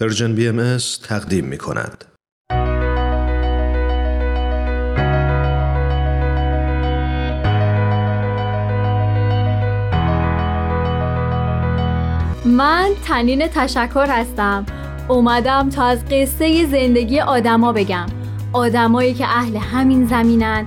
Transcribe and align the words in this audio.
پرژن 0.00 0.34
بی 0.34 0.48
ام 0.48 0.76
تقدیم 1.08 1.44
می 1.44 1.58
کند. 1.58 2.04
من 12.44 12.88
تنین 13.04 13.48
تشکر 13.48 14.06
هستم. 14.08 14.66
اومدم 15.08 15.70
تا 15.70 15.84
از 15.84 16.04
قصه 16.04 16.66
زندگی 16.66 17.20
آدما 17.20 17.72
بگم. 17.72 18.06
آدمایی 18.52 19.14
که 19.14 19.24
اهل 19.24 19.56
همین 19.56 20.06
زمینن. 20.06 20.66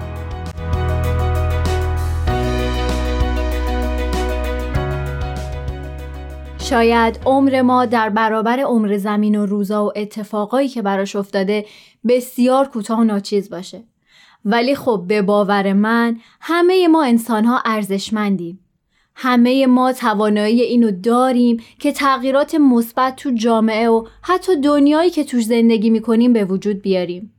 شاید 6.71 7.19
عمر 7.25 7.61
ما 7.61 7.85
در 7.85 8.09
برابر 8.09 8.59
عمر 8.59 8.97
زمین 8.97 9.35
و 9.35 9.45
روزا 9.45 9.85
و 9.85 9.91
اتفاقایی 9.95 10.67
که 10.67 10.81
براش 10.81 11.15
افتاده 11.15 11.65
بسیار 12.07 12.67
کوتاه 12.67 12.99
و 12.99 13.03
ناچیز 13.03 13.49
باشه. 13.49 13.83
ولی 14.45 14.75
خب 14.75 15.03
به 15.07 15.21
باور 15.21 15.73
من 15.73 16.17
همه 16.41 16.87
ما 16.87 17.03
انسان 17.03 17.45
ها 17.45 17.61
ارزشمندیم. 17.65 18.59
همه 19.15 19.67
ما 19.67 19.93
توانایی 19.93 20.61
اینو 20.61 20.91
داریم 20.91 21.57
که 21.79 21.91
تغییرات 21.91 22.55
مثبت 22.55 23.15
تو 23.15 23.31
جامعه 23.31 23.89
و 23.89 24.05
حتی 24.21 24.61
دنیایی 24.61 25.09
که 25.09 25.23
توش 25.23 25.45
زندگی 25.45 25.89
می‌کنیم 25.89 26.33
به 26.33 26.45
وجود 26.45 26.81
بیاریم. 26.81 27.33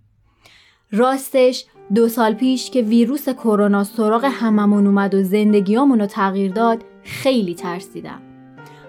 راستش 0.91 1.65
دو 1.95 2.09
سال 2.09 2.35
پیش 2.35 2.71
که 2.71 2.83
ویروس 2.83 3.29
کرونا 3.29 3.85
سراغ 3.85 4.25
هممون 4.25 4.87
اومد 4.87 5.15
و 5.15 5.23
زندگیامون 5.23 6.01
رو 6.01 6.07
تغییر 6.07 6.53
داد 6.53 6.85
خیلی 7.03 7.55
ترسیدم. 7.55 8.32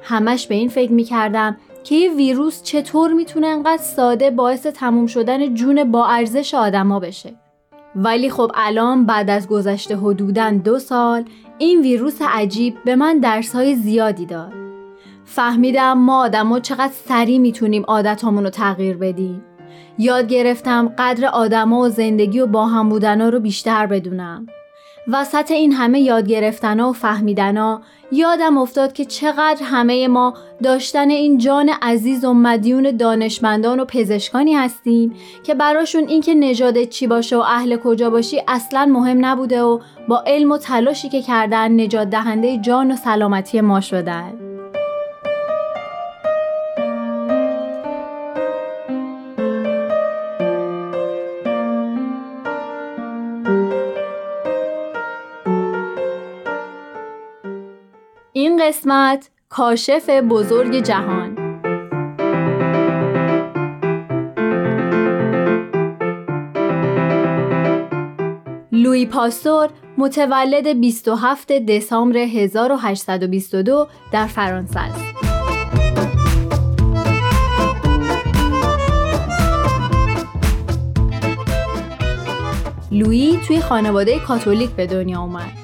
همش 0.03 0.47
به 0.47 0.55
این 0.55 0.69
فکر 0.69 0.91
می‌کردم 0.91 1.57
که 1.83 1.95
یه 1.95 2.13
ویروس 2.13 2.63
چطور 2.63 3.13
می‌تونه 3.13 3.47
انقدر 3.47 3.81
ساده 3.81 4.31
باعث 4.31 4.67
تموم 4.67 5.07
شدن 5.07 5.53
جون 5.53 5.91
با 5.91 6.07
ارزش 6.07 6.53
آدما 6.53 6.99
بشه. 6.99 7.33
ولی 7.95 8.29
خب 8.29 8.51
الان 8.55 9.05
بعد 9.05 9.29
از 9.29 9.47
گذشته 9.47 9.97
حدوداً 9.97 10.49
دو 10.51 10.79
سال 10.79 11.25
این 11.57 11.81
ویروس 11.81 12.21
عجیب 12.21 12.75
به 12.85 12.95
من 12.95 13.19
درسهای 13.19 13.75
زیادی 13.75 14.25
داد. 14.25 14.53
فهمیدم 15.25 15.93
ما 15.93 16.23
آدما 16.23 16.59
چقدر 16.59 16.93
سریع 16.93 17.37
می‌تونیم 17.37 17.83
عادتامون 17.87 18.43
رو 18.43 18.49
تغییر 18.49 18.97
بدیم. 18.97 19.43
یاد 19.97 20.27
گرفتم 20.27 20.93
قدر 20.97 21.25
آدما 21.25 21.79
و 21.79 21.89
زندگی 21.89 22.39
و 22.39 22.47
با 22.47 22.65
هم 22.65 22.89
بودنا 22.89 23.29
رو 23.29 23.39
بیشتر 23.39 23.85
بدونم. 23.85 24.45
وسط 25.07 25.51
این 25.51 25.71
همه 25.71 25.99
یاد 25.99 26.27
گرفتن 26.27 26.79
و 26.79 26.93
فهمیدن 26.93 27.79
یادم 28.11 28.57
افتاد 28.57 28.93
که 28.93 29.05
چقدر 29.05 29.63
همه 29.63 30.07
ما 30.07 30.33
داشتن 30.63 31.09
این 31.09 31.37
جان 31.37 31.69
عزیز 31.81 32.25
و 32.25 32.33
مدیون 32.33 32.97
دانشمندان 32.97 33.79
و 33.79 33.85
پزشکانی 33.85 34.53
هستیم 34.53 35.13
که 35.43 35.53
براشون 35.53 36.07
اینکه 36.07 36.33
نژادت 36.33 36.89
چی 36.89 37.07
باشه 37.07 37.37
و 37.37 37.39
اهل 37.39 37.77
کجا 37.77 38.09
باشی 38.09 38.41
اصلا 38.47 38.85
مهم 38.85 39.25
نبوده 39.25 39.61
و 39.61 39.79
با 40.07 40.23
علم 40.27 40.51
و 40.51 40.57
تلاشی 40.57 41.09
که 41.09 41.21
کردن 41.21 41.81
نجات 41.81 42.09
دهنده 42.09 42.57
جان 42.57 42.91
و 42.91 42.95
سلامتی 42.95 43.61
ما 43.61 43.81
شدن. 43.81 44.52
این 58.43 58.67
قسمت 58.67 59.29
کاشف 59.49 60.09
بزرگ 60.09 60.79
جهان 60.79 61.37
لوی 68.71 69.05
پاستور 69.05 69.69
متولد 69.97 70.67
27 70.67 71.51
دسامبر 71.51 72.17
1822 72.17 73.87
در 74.11 74.27
فرانسه 74.27 74.79
است. 74.79 75.03
لویی 82.91 83.39
توی 83.47 83.59
خانواده 83.59 84.19
کاتولیک 84.19 84.69
به 84.69 84.87
دنیا 84.87 85.19
اومد. 85.21 85.62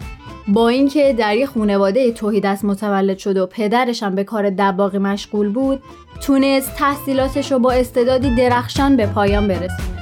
با 0.54 0.70
اینکه 0.70 1.14
در 1.14 1.36
یه 1.36 1.46
خانواده 1.46 2.12
توحید 2.12 2.48
متولد 2.48 3.18
شد 3.18 3.38
و 3.38 3.46
پدرش 3.46 4.04
هم 4.04 4.16
به 4.16 4.24
کار 4.24 4.50
دباغی 4.50 4.98
مشغول 4.98 5.50
بود 5.50 5.84
تونست 6.22 6.76
تحصیلاتش 6.76 7.52
رو 7.52 7.60
با 7.60 7.72
استعدادی 7.72 8.36
درخشان 8.36 8.98
به 8.98 9.08
پایان 9.08 9.48
برسونه. 9.48 10.00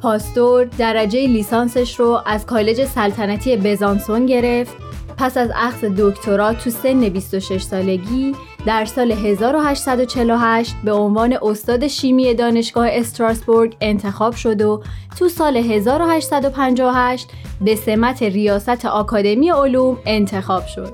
پاستور 0.00 0.64
درجه 0.64 1.26
لیسانسش 1.26 2.00
رو 2.00 2.22
از 2.26 2.46
کالج 2.46 2.84
سلطنتی 2.84 3.56
بزانسون 3.56 4.26
گرفت. 4.26 4.76
پس 5.18 5.36
از 5.36 5.50
اخذ 5.56 5.84
دکترا 5.84 6.52
تو 6.52 6.70
سن 6.70 7.08
26 7.08 7.62
سالگی 7.62 8.34
در 8.66 8.84
سال 8.84 9.12
1848 9.12 10.74
به 10.84 10.92
عنوان 10.92 11.38
استاد 11.42 11.86
شیمی 11.86 12.34
دانشگاه 12.34 12.88
استراسبورگ 12.90 13.76
انتخاب 13.80 14.34
شد 14.34 14.62
و 14.62 14.82
تو 15.18 15.28
سال 15.28 15.56
1858 15.56 17.28
به 17.60 17.74
سمت 17.74 18.22
ریاست 18.22 18.84
آکادمی 18.84 19.50
علوم 19.50 19.98
انتخاب 20.06 20.66
شد. 20.66 20.92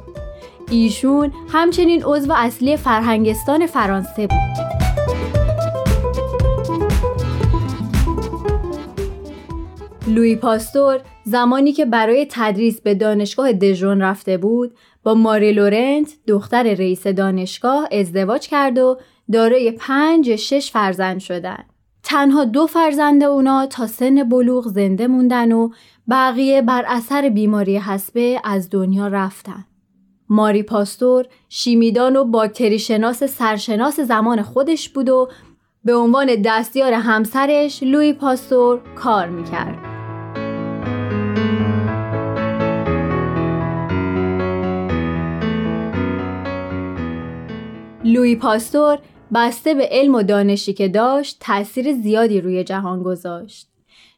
ایشون 0.71 1.33
همچنین 1.49 2.03
عضو 2.05 2.33
اصلی 2.33 2.77
فرهنگستان 2.77 3.67
فرانسه 3.67 4.27
بود. 4.27 4.73
لوی 10.07 10.37
پاستور 10.37 11.01
زمانی 11.25 11.73
که 11.73 11.85
برای 11.85 12.27
تدریس 12.31 12.81
به 12.81 12.95
دانشگاه 12.95 13.53
دژون 13.53 14.03
رفته 14.03 14.37
بود 14.37 14.75
با 15.03 15.15
ماری 15.15 15.53
لورنت 15.53 16.09
دختر 16.27 16.63
رئیس 16.63 17.07
دانشگاه 17.07 17.89
ازدواج 17.93 18.49
کرد 18.49 18.79
و 18.79 18.99
دارای 19.33 19.71
پنج 19.71 20.37
شش 20.37 20.71
فرزند 20.71 21.21
شدن. 21.21 21.65
تنها 22.03 22.45
دو 22.45 22.67
فرزند 22.67 23.25
اونا 23.25 23.67
تا 23.67 23.87
سن 23.87 24.29
بلوغ 24.29 24.69
زنده 24.69 25.07
موندن 25.07 25.53
و 25.53 25.71
بقیه 26.11 26.63
بر 26.63 26.85
اثر 26.87 27.29
بیماری 27.29 27.77
حسبه 27.77 28.41
از 28.45 28.71
دنیا 28.71 29.09
رفتن. 29.09 29.65
ماری 30.29 30.63
پاستور 30.63 31.27
شیمیدان 31.49 32.17
و 32.17 32.25
باکتری 32.25 32.79
شناس 32.79 33.25
سرشناس 33.25 34.01
زمان 34.01 34.43
خودش 34.43 34.89
بود 34.89 35.09
و 35.09 35.29
به 35.85 35.95
عنوان 35.95 36.43
دستیار 36.45 36.93
همسرش 36.93 37.83
لوی 37.83 38.13
پاستور 38.13 38.81
کار 38.95 39.29
می‌کرد. 39.29 39.92
لوی 48.13 48.37
پاستور 48.37 48.99
بسته 49.35 49.75
به 49.75 49.89
علم 49.91 50.15
و 50.15 50.23
دانشی 50.23 50.73
که 50.73 50.89
داشت 50.89 51.37
تاثیر 51.41 51.93
زیادی 51.93 52.41
روی 52.41 52.65
جهان 52.65 53.03
گذاشت. 53.03 53.69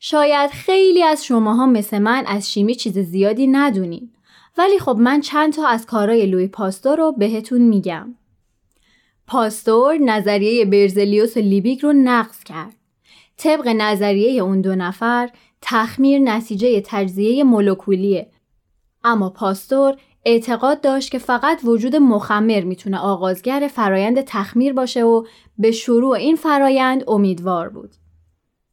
شاید 0.01 0.51
خیلی 0.51 1.03
از 1.03 1.25
شماها 1.25 1.67
مثل 1.67 1.99
من 1.99 2.25
از 2.27 2.53
شیمی 2.53 2.75
چیز 2.75 2.99
زیادی 2.99 3.47
ندونین. 3.47 4.11
ولی 4.59 4.79
خب 4.79 4.97
من 5.01 5.21
چند 5.21 5.53
تا 5.53 5.67
از 5.67 5.87
کارهای 5.87 6.27
لوی 6.27 6.47
پاستور 6.47 6.97
رو 6.97 7.13
بهتون 7.13 7.61
میگم. 7.61 8.15
پاستور 9.27 9.99
نظریه 9.99 10.65
برزلیوس 10.65 11.37
و 11.37 11.41
لیبیک 11.41 11.81
رو 11.81 11.93
نقض 11.93 12.45
کرد. 12.45 12.75
طبق 13.37 13.69
نظریه 13.69 14.43
اون 14.43 14.61
دو 14.61 14.75
نفر 14.75 15.31
تخمیر 15.63 16.19
نتیجه 16.19 16.83
تجزیه 16.87 17.45
مولکولیه 17.45 18.31
اما 19.05 19.31
پاستور 19.31 19.97
اعتقاد 20.25 20.81
داشت 20.81 21.11
که 21.11 21.19
فقط 21.19 21.61
وجود 21.65 21.97
مخمر 21.97 22.61
می‌تونه 22.61 22.99
آغازگر 22.99 23.71
فرایند 23.75 24.21
تخمیر 24.21 24.73
باشه 24.73 25.05
و 25.05 25.25
به 25.59 25.71
شروع 25.71 26.12
این 26.12 26.37
فرایند 26.37 27.05
امیدوار 27.09 27.69
بود. 27.69 27.91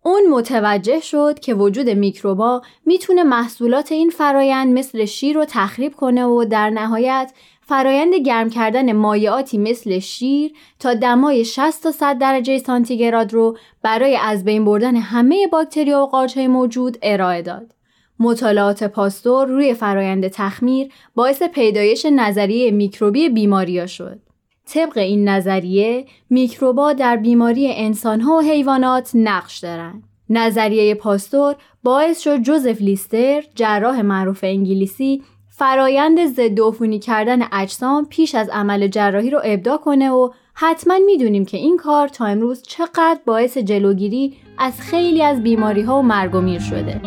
اون 0.03 0.21
متوجه 0.30 1.00
شد 1.00 1.39
که 1.39 1.53
وجود 1.53 1.89
میکروبا 1.89 2.62
می‌تونه 2.86 3.24
محصولات 3.24 3.92
این 3.92 4.09
فرایند 4.09 4.80
مثل 4.80 5.06
شیر 5.06 5.36
رو 5.36 5.45
تخریب 5.45 5.95
کنه 5.95 6.25
و 6.25 6.45
در 6.45 6.69
نهایت 6.69 7.33
فرایند 7.62 8.15
گرم 8.15 8.50
کردن 8.50 8.92
مایعاتی 8.92 9.57
مثل 9.57 10.00
شیر 10.00 10.51
تا 10.80 10.94
دمای 10.94 11.45
60 11.45 11.83
تا 11.83 11.92
100 11.92 12.18
درجه 12.18 12.57
سانتیگراد 12.57 13.33
رو 13.33 13.57
برای 13.83 14.18
از 14.18 14.44
بین 14.44 14.65
بردن 14.65 14.95
همه 14.95 15.47
باکتریا 15.47 16.04
و 16.04 16.07
قارچهای 16.07 16.47
موجود 16.47 16.97
ارائه 17.01 17.42
داد. 17.42 17.74
مطالعات 18.21 18.83
پاستور 18.83 19.47
روی 19.47 19.73
فرایند 19.73 20.27
تخمیر 20.27 20.91
باعث 21.15 21.44
پیدایش 21.44 22.06
نظریه 22.06 22.71
میکروبی 22.71 23.29
بیماریا 23.29 23.88
شد. 23.88 24.19
طبق 24.65 24.97
این 24.97 25.29
نظریه 25.29 26.06
میکروبا 26.29 26.94
در 26.94 27.18
بیماری 27.18 27.73
انسانها 27.73 28.38
و 28.38 28.41
حیوانات 28.41 29.12
نقش 29.13 29.57
دارند. 29.57 30.03
نظریه 30.29 30.95
پاستور 30.95 31.56
باعث 31.83 32.21
شد 32.21 32.41
جوزف 32.41 32.81
لیستر 32.81 33.44
جراح 33.56 34.01
معروف 34.01 34.39
انگلیسی 34.44 35.21
فرایند 35.50 36.25
ضد 36.25 37.00
کردن 37.00 37.39
اجسام 37.51 38.06
پیش 38.06 38.35
از 38.35 38.50
عمل 38.50 38.88
جراحی 38.88 39.29
رو 39.29 39.41
ابدا 39.44 39.77
کنه 39.77 40.12
و 40.12 40.29
حتما 40.53 41.00
می‌دونیم 41.06 41.45
که 41.45 41.57
این 41.57 41.77
کار 41.77 42.07
تا 42.07 42.25
امروز 42.25 42.62
چقدر 42.62 43.19
باعث 43.25 43.57
جلوگیری 43.57 44.38
از 44.57 44.81
خیلی 44.81 45.23
از 45.23 45.44
بیماری 45.44 45.81
ها 45.81 46.00
و 46.00 46.01
مرگ 46.01 46.35
و 46.35 46.41
میر 46.41 46.59
شده. 46.59 47.01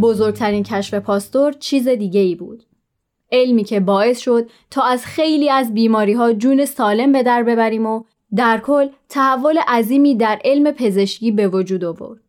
بزرگترین 0.00 0.62
کشف 0.62 0.94
پاستور 0.94 1.52
چیز 1.52 1.88
دیگه 1.88 2.20
ای 2.20 2.34
بود. 2.34 2.62
علمی 3.32 3.64
که 3.64 3.80
باعث 3.80 4.18
شد 4.18 4.50
تا 4.70 4.82
از 4.82 5.06
خیلی 5.06 5.50
از 5.50 5.74
بیماری 5.74 6.12
ها 6.12 6.32
جون 6.32 6.64
سالم 6.64 7.12
به 7.12 7.22
در 7.22 7.42
ببریم 7.42 7.86
و 7.86 8.04
در 8.36 8.58
کل 8.58 8.88
تحول 9.08 9.58
عظیمی 9.68 10.14
در 10.14 10.40
علم 10.44 10.70
پزشکی 10.70 11.30
به 11.30 11.48
وجود 11.48 11.84
آورد. 11.84 12.20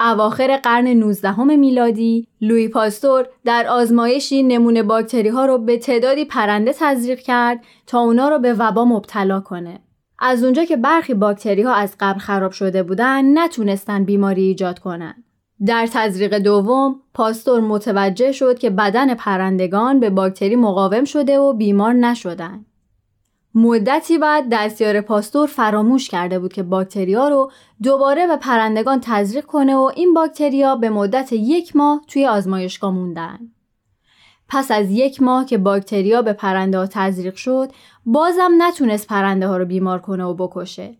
اواخر 0.00 0.56
قرن 0.56 0.86
19 0.86 1.44
میلادی 1.44 2.28
لوی 2.40 2.68
پاستور 2.68 3.28
در 3.44 3.66
آزمایشی 3.66 4.42
نمونه 4.42 4.82
باکتری 4.82 5.28
ها 5.28 5.46
رو 5.46 5.58
به 5.58 5.78
تعدادی 5.78 6.24
پرنده 6.24 6.72
تزریق 6.78 7.18
کرد 7.18 7.64
تا 7.86 8.00
اونا 8.00 8.28
رو 8.28 8.38
به 8.38 8.54
وبا 8.54 8.84
مبتلا 8.84 9.40
کنه. 9.40 9.80
از 10.18 10.44
اونجا 10.44 10.64
که 10.64 10.76
برخی 10.76 11.14
باکتری 11.14 11.62
ها 11.62 11.74
از 11.74 11.96
قبل 12.00 12.18
خراب 12.18 12.52
شده 12.52 12.82
بودن 12.82 13.38
نتونستن 13.38 14.04
بیماری 14.04 14.42
ایجاد 14.42 14.78
کنن. 14.78 15.24
در 15.64 15.86
تزریق 15.92 16.38
دوم 16.38 17.00
پاستور 17.14 17.60
متوجه 17.60 18.32
شد 18.32 18.58
که 18.58 18.70
بدن 18.70 19.14
پرندگان 19.14 20.00
به 20.00 20.10
باکتری 20.10 20.56
مقاوم 20.56 21.04
شده 21.04 21.38
و 21.38 21.52
بیمار 21.52 21.92
نشدن. 21.92 22.64
مدتی 23.54 24.18
بعد 24.18 24.44
دستیار 24.50 25.00
پاستور 25.00 25.46
فراموش 25.46 26.08
کرده 26.08 26.38
بود 26.38 26.52
که 26.52 26.62
باکتریا 26.62 27.28
رو 27.28 27.50
دوباره 27.82 28.26
به 28.26 28.36
پرندگان 28.36 29.00
تزریق 29.02 29.44
کنه 29.44 29.76
و 29.76 29.90
این 29.96 30.14
باکتریا 30.14 30.76
به 30.76 30.90
مدت 30.90 31.32
یک 31.32 31.76
ماه 31.76 32.00
توی 32.08 32.26
آزمایشگاه 32.26 32.90
موندن. 32.90 33.38
پس 34.48 34.70
از 34.70 34.90
یک 34.90 35.22
ماه 35.22 35.46
که 35.46 35.58
باکتریا 35.58 36.22
به 36.22 36.32
پرنده 36.32 36.78
ها 36.78 36.86
تزریق 36.86 37.34
شد 37.34 37.72
بازم 38.06 38.50
نتونست 38.58 39.06
پرنده 39.06 39.48
ها 39.48 39.56
رو 39.56 39.64
بیمار 39.64 39.98
کنه 39.98 40.24
و 40.24 40.34
بکشه. 40.34 40.96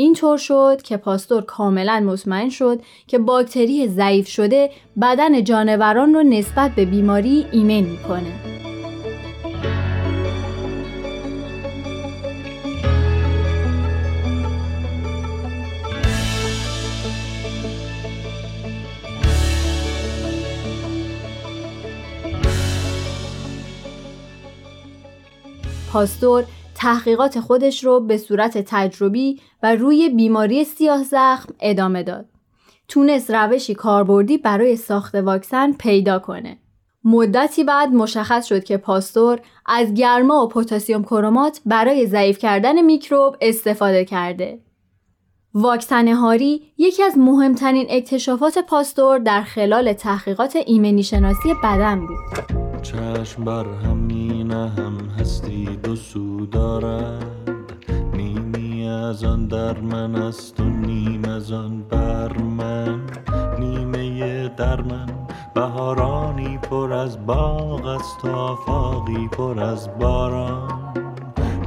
اینطور 0.00 0.38
شد 0.38 0.82
که 0.82 0.96
پاستور 0.96 1.42
کاملا 1.42 2.00
مطمئن 2.00 2.48
شد 2.48 2.80
که 3.06 3.18
باکتری 3.18 3.88
ضعیف 3.88 4.28
شده 4.28 4.70
بدن 5.02 5.44
جانوران 5.44 6.14
رو 6.14 6.22
نسبت 6.22 6.70
به 6.70 6.84
بیماری 6.84 7.46
ایمن 7.52 7.80
می‌کنه. 7.80 8.32
پاستور 25.92 26.44
تحقیقات 26.80 27.40
خودش 27.40 27.84
رو 27.84 28.00
به 28.00 28.18
صورت 28.18 28.58
تجربی 28.58 29.40
و 29.62 29.74
روی 29.74 30.08
بیماری 30.08 30.64
سیاه 30.64 31.02
زخم 31.02 31.54
ادامه 31.60 32.02
داد. 32.02 32.26
تونست 32.88 33.30
روشی 33.30 33.74
کاربردی 33.74 34.38
برای 34.38 34.76
ساخت 34.76 35.14
واکسن 35.14 35.72
پیدا 35.72 36.18
کنه. 36.18 36.58
مدتی 37.04 37.64
بعد 37.64 37.88
مشخص 37.88 38.46
شد 38.46 38.64
که 38.64 38.76
پاستور 38.76 39.40
از 39.66 39.94
گرما 39.94 40.44
و 40.44 40.48
پتاسیم 40.48 41.02
کرومات 41.02 41.60
برای 41.66 42.06
ضعیف 42.06 42.38
کردن 42.38 42.82
میکروب 42.82 43.36
استفاده 43.40 44.04
کرده. 44.04 44.60
واکسن 45.54 46.08
هاری 46.08 46.62
یکی 46.78 47.02
از 47.02 47.18
مهمترین 47.18 47.86
اکتشافات 47.90 48.58
پاستور 48.58 49.18
در 49.18 49.42
خلال 49.42 49.92
تحقیقات 49.92 50.56
ایمنی 50.56 51.02
شناسی 51.02 51.54
بدن 51.62 52.06
بود. 52.06 52.59
چشم 52.82 53.44
بر 53.44 53.64
همین 53.84 54.50
هم 54.50 54.98
هستی 55.18 55.64
دو 55.82 55.96
سو 55.96 56.46
دارد. 56.46 57.24
نیمی 58.14 58.88
از 58.88 59.24
آن 59.24 59.46
در 59.46 59.80
من 59.80 60.14
است 60.14 60.60
و 60.60 60.64
نیم 60.64 61.24
از 61.24 61.52
آن 61.52 61.82
بر 61.82 62.38
من. 62.38 63.00
نیمه 63.58 64.48
در 64.48 64.80
من 64.80 65.06
بهارانی 65.54 66.58
پر 66.58 66.92
از 66.92 67.26
باغ 67.26 67.86
است 67.86 68.24
و 68.24 68.28
آفاقی 68.28 69.28
پر 69.28 69.60
از 69.60 69.98
باران. 69.98 70.94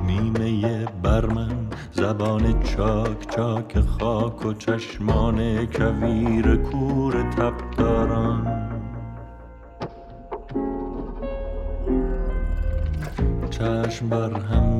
نیمه 0.07 0.85
بر 1.03 1.25
من 1.25 1.67
زبان 1.91 2.63
چاک 2.63 3.35
چاک 3.35 3.79
خاک 3.79 4.45
و 4.45 4.53
چشمان 4.53 5.65
کویر 5.65 6.55
کور 6.55 7.31
تبداران. 7.31 8.62
چشم 13.83 14.09
بر 14.09 14.33
هم 14.33 14.77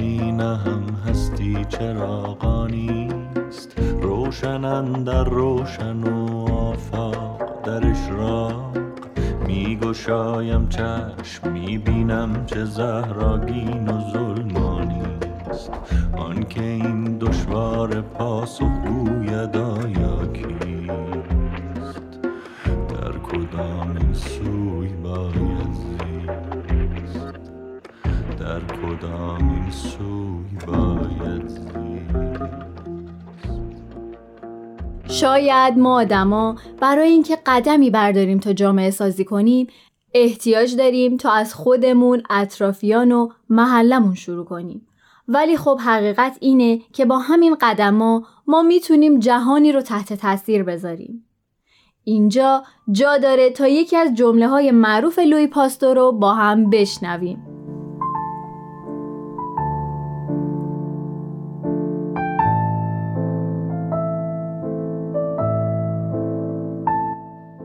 هستی 1.08 1.66
چراغانیست 1.70 3.80
روشن 4.02 5.04
در 5.04 5.24
روشن 5.24 6.04
و 6.04 6.46
آفاق 6.52 7.62
در 7.64 7.88
اشراق 7.88 8.78
می 9.48 9.78
گشایم 9.78 10.70
چشم 10.70 11.52
می 11.52 11.78
بینم 11.78 12.46
چه 12.46 12.66
زهراگین 12.66 13.88
و 13.88 14.12
ظلمانیست 14.12 15.72
آنکه 16.18 16.64
این 16.64 17.18
دشوار 17.18 18.02
پاسخ 18.02 18.72
گوید 18.86 19.58
آیا 19.58 20.26
کیست 20.34 22.20
در 22.90 23.12
کدام 23.12 23.98
این 23.98 24.14
سوی 24.14 24.53
کدام 29.04 29.50
این 29.50 29.72
سوی 29.72 30.68
باید 30.68 31.64
شاید 35.07 35.78
ما 35.78 35.95
آدما 35.95 36.56
برای 36.80 37.10
اینکه 37.10 37.38
قدمی 37.45 37.90
برداریم 37.90 38.40
تا 38.40 38.54
جامعه 38.54 38.92
سازی 38.92 39.26
کنیم 39.26 39.68
احتیاج 40.14 40.76
داریم 40.76 41.18
تا 41.18 41.31
از 41.31 41.54
خودمون 41.54 42.24
اطرافیان 42.30 43.12
و 43.12 43.30
محلمون 43.50 44.16
شروع 44.16 44.45
کنیم. 44.45 44.88
ولی 45.28 45.57
خب 45.57 45.80
حقیقت 45.80 46.38
اینه 46.42 46.81
که 46.94 47.06
با 47.06 47.18
همین 47.18 47.57
قدما 47.62 48.24
ما 48.48 48.62
می‌تونیم 48.62 49.19
جهانی 49.19 49.72
رو 49.72 49.81
تحت 49.81 50.14
تاثیر 50.14 50.64
بذاریم. 50.64 51.26
اینجا 52.04 52.64
جا 52.92 53.18
داره 53.18 53.50
تا 53.50 53.68
یکی 53.68 53.98
از 53.98 54.16
جمله 54.16 54.48
های 54.48 54.72
معروف 54.72 55.19
لوی 55.19 55.48
پاستور 55.48 55.95
رو 55.95 56.12
با 56.12 56.33
هم 56.33 56.69
بشنویم. 56.69 57.63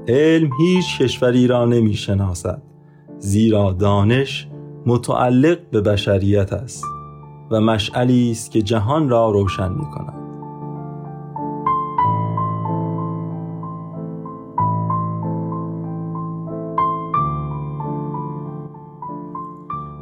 علم 0.08 0.50
هیچ 0.60 0.98
کشوری 0.98 1.46
را 1.46 1.64
نمی 1.64 1.94
شناسد 1.94 2.62
زیرا 3.18 3.72
دانش 3.72 4.48
متعلق 4.86 5.58
به 5.70 5.80
بشریت 5.80 6.52
است 6.52 6.84
و 7.50 7.60
مشعلی 7.60 8.30
است 8.30 8.50
که 8.50 8.62
جهان 8.62 9.08
را 9.08 9.30
روشن 9.30 9.72
می 9.72 9.90
کند 9.90 10.14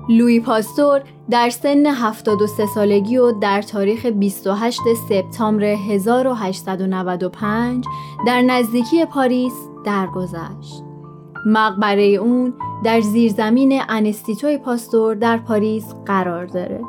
لوی 0.08 0.40
پاستور 0.40 1.02
در 1.30 1.50
سن 1.50 1.86
73 1.86 2.66
سالگی 2.66 3.16
و 3.16 3.32
در 3.32 3.62
تاریخ 3.62 4.06
28 4.06 4.80
سپتامبر 5.08 5.64
1895 5.64 7.84
در 8.26 8.42
نزدیکی 8.42 9.04
پاریس 9.04 9.68
درگذشت. 9.86 10.82
مقبره 11.46 12.02
اون 12.02 12.54
در 12.84 13.00
زیرزمین 13.00 13.82
انستیتوی 13.88 14.58
پاستور 14.58 15.14
در 15.14 15.36
پاریس 15.36 15.94
قرار 16.06 16.46
داره. 16.46 16.80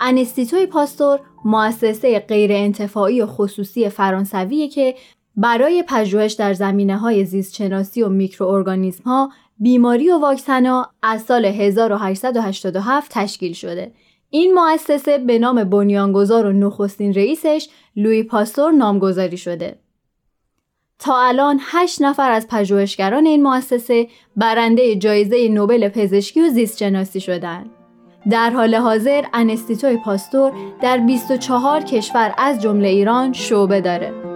انستیتوی 0.00 0.66
پاستور 0.66 1.20
مؤسسه 1.44 2.18
غیر 2.18 2.52
انتفاعی 2.52 3.22
و 3.22 3.26
خصوصی 3.26 3.88
فرانسویه 3.88 4.68
که 4.68 4.94
برای 5.36 5.84
پژوهش 5.88 6.32
در 6.32 6.54
زمینه 6.54 6.98
های 6.98 7.24
زیستشناسی 7.24 8.02
و 8.02 8.08
میکروارگانیسم 8.08 9.04
ها 9.04 9.30
بیماری 9.58 10.10
و 10.10 10.18
واکسنا 10.18 10.90
از 11.02 11.22
سال 11.22 11.44
1887 11.44 13.10
تشکیل 13.10 13.52
شده. 13.52 13.92
این 14.30 14.54
مؤسسه 14.54 15.18
به 15.18 15.38
نام 15.38 15.64
بنیانگذار 15.64 16.46
و 16.46 16.52
نخستین 16.52 17.14
رئیسش 17.14 17.68
لوی 17.96 18.22
پاستور 18.22 18.72
نامگذاری 18.72 19.36
شده. 19.36 19.78
تا 20.98 21.22
الان 21.22 21.60
هشت 21.62 22.02
نفر 22.02 22.30
از 22.30 22.48
پژوهشگران 22.48 23.26
این 23.26 23.42
مؤسسه 23.42 24.08
برنده 24.36 24.96
جایزه 24.96 25.48
نوبل 25.48 25.88
پزشکی 25.88 26.40
و 26.40 26.48
زیستشناسی 26.48 27.20
شدند. 27.20 27.70
در 28.30 28.50
حال 28.50 28.74
حاضر 28.74 29.24
انستیتوی 29.32 29.96
پاستور 29.96 30.52
در 30.82 30.98
24 30.98 31.80
کشور 31.80 32.34
از 32.38 32.62
جمله 32.62 32.88
ایران 32.88 33.32
شعبه 33.32 33.80
داره. 33.80 34.29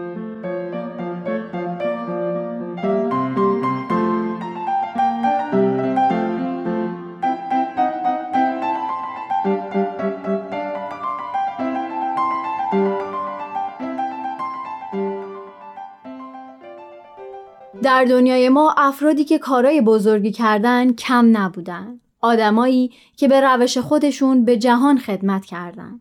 در 17.94 18.04
دنیای 18.04 18.48
ما 18.48 18.74
افرادی 18.76 19.24
که 19.24 19.38
کارای 19.38 19.80
بزرگی 19.80 20.32
کردن 20.32 20.92
کم 20.92 21.36
نبودن. 21.36 22.00
آدمایی 22.20 22.90
که 23.16 23.28
به 23.28 23.40
روش 23.40 23.78
خودشون 23.78 24.44
به 24.44 24.56
جهان 24.56 24.98
خدمت 24.98 25.44
کردن. 25.44 26.00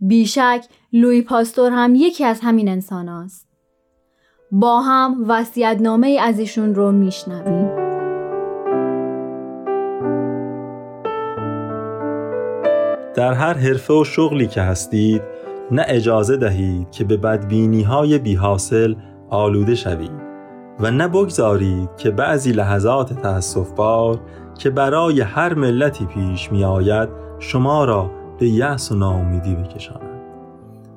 بیشک 0.00 0.64
لوی 0.92 1.22
پاستور 1.22 1.72
هم 1.72 1.94
یکی 1.94 2.24
از 2.24 2.40
همین 2.40 2.68
انسان 2.68 3.08
است. 3.08 3.48
با 4.52 4.80
هم 4.80 5.24
وسیعت 5.28 5.80
نامه 5.80 6.18
از 6.20 6.38
ایشون 6.38 6.74
رو 6.74 6.92
میشنویم. 6.92 7.68
در 13.14 13.32
هر 13.32 13.54
حرفه 13.54 13.94
و 13.94 14.04
شغلی 14.04 14.46
که 14.46 14.60
هستید 14.60 15.22
نه 15.70 15.84
اجازه 15.88 16.36
دهید 16.36 16.90
که 16.90 17.04
به 17.04 17.16
بدبینی 17.16 17.82
های 17.82 18.18
بی 18.18 18.38
آلوده 19.30 19.74
شوید 19.74 20.29
و 20.80 20.90
نه 20.90 21.08
بگذارید 21.08 21.90
که 21.96 22.10
بعضی 22.10 22.52
لحظات 22.52 23.12
تأسف 23.12 23.70
بار 23.70 24.20
که 24.58 24.70
برای 24.70 25.20
هر 25.20 25.54
ملتی 25.54 26.06
پیش 26.06 26.52
می 26.52 26.64
آید 26.64 27.08
شما 27.38 27.84
را 27.84 28.10
به 28.38 28.48
یأس 28.48 28.92
و 28.92 28.94
ناامیدی 28.94 29.54
بکشاند 29.54 30.10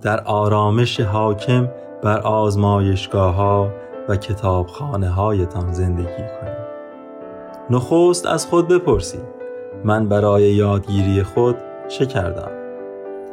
در 0.02 0.24
آرامش 0.24 1.00
حاکم 1.00 1.70
بر 2.04 2.20
آزمایشگاه 2.20 3.36
ها 3.36 3.70
و 4.10 4.16
کتابخانه 4.16 5.10
هایتان 5.10 5.74
زندگی 5.74 6.06
کنید. 6.06 6.64
نخست 7.70 8.26
از 8.26 8.46
خود 8.46 8.68
بپرسید 8.68 9.34
من 9.84 10.08
برای 10.10 10.44
یادگیری 10.44 11.24
خود 11.24 11.56
چه 11.88 12.06
کردم؟ 12.06 12.52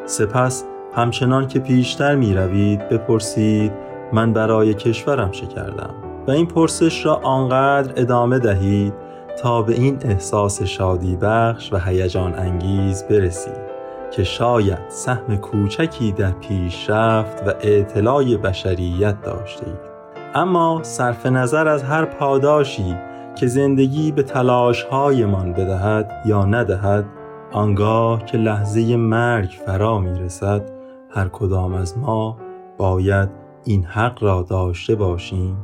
سپس 0.07 0.65
همچنان 0.95 1.47
که 1.47 1.59
پیشتر 1.59 2.15
می 2.15 2.35
روید 2.35 2.89
بپرسید 2.89 3.73
من 4.13 4.33
برای 4.33 4.75
کشورم 4.75 5.31
چه 5.31 5.47
کردم؟ 5.47 6.10
و 6.29 6.31
این 6.31 6.47
پرسش 6.47 7.07
را 7.07 7.15
آنقدر 7.15 7.93
ادامه 7.97 8.39
دهید 8.39 8.95
تا 9.43 9.63
به 9.63 9.73
این 9.73 9.99
احساس 10.05 10.63
شادی 10.63 11.17
بخش 11.17 11.73
و 11.73 11.79
هیجان 11.79 12.35
انگیز 12.35 13.05
برسید 13.05 13.71
که 14.11 14.25
شاید 14.25 14.79
سهم 14.89 15.37
کوچکی 15.37 16.13
در 16.13 16.31
پیشرفت 16.31 17.49
و 17.49 17.55
اعتلاع 17.61 18.37
بشریت 18.37 19.23
داشته 19.23 19.67
اید. 19.67 19.91
اما 20.35 20.81
صرف 20.83 21.27
نظر 21.27 21.69
از 21.69 21.83
هر 21.83 22.05
پاداشی 22.05 22.97
که 23.37 23.47
زندگی 23.47 24.13
به 24.13 24.23
تلاشهایمان 24.23 25.53
بدهد 25.53 26.23
یا 26.27 26.45
ندهد 26.45 27.05
آنگاه 27.53 28.25
که 28.25 28.39
لحظه 28.39 28.97
مرگ 28.97 29.51
فرا 29.67 29.99
می 29.99 30.19
رسد 30.19 30.71
هر 31.11 31.29
کدام 31.29 31.75
از 31.75 31.99
ما 31.99 32.37
باید 32.79 33.29
این 33.65 33.85
حق 33.85 34.23
را 34.23 34.43
داشته 34.43 34.95
باشیم 34.95 35.57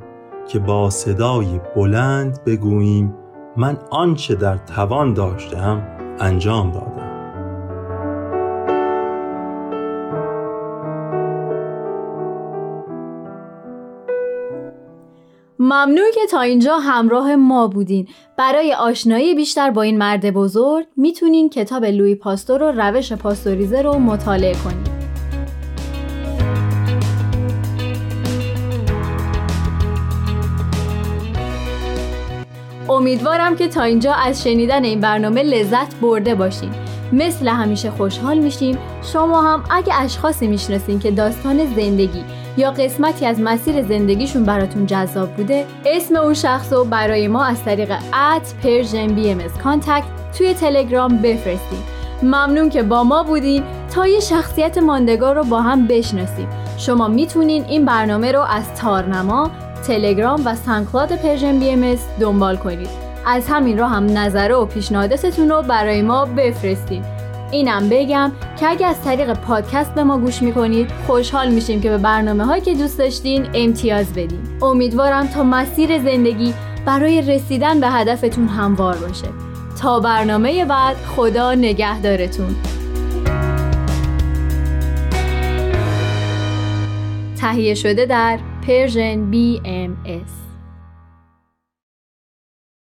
که 0.49 0.59
با 0.59 0.91
صدای 0.91 1.61
بلند 1.76 2.45
بگوییم 2.45 3.15
من 3.57 3.79
آنچه 3.91 4.35
در 4.35 4.57
توان 4.57 5.15
داشتم 5.15 5.83
انجام 6.21 6.71
دادم. 6.71 7.07
ممنون 15.59 16.11
که 16.15 16.21
تا 16.31 16.41
اینجا 16.41 16.79
همراه 16.79 17.37
ما 17.37 17.69
بودین. 17.69 18.09
برای 18.38 18.75
آشنایی 18.75 19.35
بیشتر 19.35 19.71
با 19.71 19.83
این 19.83 19.99
مرد 19.99 20.31
بزرگ 20.31 20.87
می‌تونین 20.97 21.49
کتاب 21.50 21.85
لویی 21.85 22.15
پاستور 22.15 22.62
و 22.62 22.73
روش 22.73 23.12
پاستوریزه 23.12 23.83
رو 23.83 23.99
مطالعه 23.99 24.55
کنید. 24.55 24.96
امیدوارم 33.07 33.57
که 33.57 33.69
تا 33.69 33.83
اینجا 33.83 34.13
از 34.13 34.43
شنیدن 34.43 34.85
این 34.85 35.01
برنامه 35.01 35.43
لذت 35.43 35.95
برده 35.95 36.35
باشین. 36.35 36.71
مثل 37.13 37.49
همیشه 37.49 37.91
خوشحال 37.91 38.39
میشیم. 38.39 38.79
شما 39.03 39.43
هم 39.43 39.65
اگه 39.71 39.93
اشخاصی 40.01 40.47
می‌شناسین 40.47 40.99
که 40.99 41.11
داستان 41.11 41.75
زندگی 41.77 42.25
یا 42.57 42.71
قسمتی 42.71 43.27
از 43.27 43.41
مسیر 43.41 43.83
زندگیشون 43.83 44.45
براتون 44.45 44.87
جذاب 44.87 45.29
بوده 45.29 45.67
اسم 45.87 46.17
اون 46.17 46.35
شخص 46.35 46.73
رو 46.73 46.85
برای 46.85 47.29
ما 47.29 47.45
از 47.45 47.65
طریق 47.65 47.93
at 47.93 48.55
Persian 48.62 49.07
BMS 49.07 49.43
توی 50.39 50.55
تلگرام 50.55 51.17
بفرستین 51.17 51.83
ممنون 52.23 52.71
که 52.71 52.83
با 52.83 53.05
ما 53.05 53.23
بودین. 53.23 53.63
تا 53.95 54.07
یه 54.07 54.21
شخصیت 54.21 54.79
ماندگار 54.79 55.35
رو 55.35 55.45
با 55.45 55.61
هم 55.61 55.87
بشناسیم. 55.87 56.49
شما 56.79 57.09
می‌تونین 57.09 57.65
این 57.65 57.85
برنامه 57.85 58.33
رو 58.33 58.41
از 58.41 58.75
تارنما 58.75 59.51
تلگرام 59.87 60.43
و 60.45 60.55
SoundCloud 60.55 61.17
Persian 61.17 61.59
BMS 61.59 61.97
دنبال 62.21 62.57
کنید. 62.57 62.88
از 63.26 63.49
همین 63.49 63.78
راه 63.78 63.90
هم 63.90 64.19
نظر 64.19 64.55
و 64.55 64.66
پیشنهاداتتون 64.66 65.49
رو 65.49 65.62
برای 65.62 66.02
ما 66.02 66.25
بفرستید 66.25 67.05
اینم 67.50 67.88
بگم 67.88 68.33
که 68.61 68.69
اگه 68.69 68.87
از 68.87 69.02
طریق 69.02 69.33
پادکست 69.33 69.95
به 69.95 70.05
ما 70.05 70.19
گوش 70.19 70.43
می‌کنید 70.43 70.90
خوشحال 71.07 71.49
میشیم 71.49 71.81
که 71.81 71.90
به 71.90 71.99
برنامه 71.99 72.45
هایی 72.45 72.62
که 72.62 72.75
دوست 72.75 72.99
داشتین 72.99 73.47
امتیاز 73.55 74.12
بدین. 74.12 74.40
امیدوارم 74.62 75.26
تا 75.26 75.43
مسیر 75.43 75.99
زندگی 75.99 76.55
برای 76.87 77.23
رسیدن 77.23 77.81
به 77.81 77.88
هدفتون 77.88 78.49
هموار 78.49 78.97
باشه. 78.97 79.28
تا 79.81 80.00
برنامه 80.00 80.64
بعد 80.64 80.97
خدا 80.97 81.55
نگهدارتون. 81.55 82.57
تهیه 87.40 87.75
شده 87.75 88.07
در 88.07 88.38
Persian 88.67 89.31
BMS 89.31 90.46